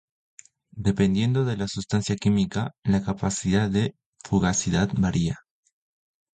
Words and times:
Dependiendo 0.87 1.45
de 1.45 1.57
la 1.57 1.67
sustancia 1.67 2.15
química, 2.15 2.71
la 2.83 3.03
capacidad 3.03 3.69
de 3.69 3.93
fugacidad 4.23 4.89
varía. 4.97 5.37